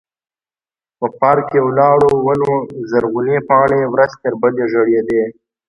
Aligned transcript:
په 0.97 1.05
پارک 1.19 1.43
کې 1.51 1.59
ولاړو 1.67 2.11
ونو 2.25 2.51
زرغونې 2.91 3.37
پاڼې 3.49 3.81
ورځ 3.93 4.11
تر 4.21 4.33
بلې 4.41 4.65
ژړېدې. 4.71 5.23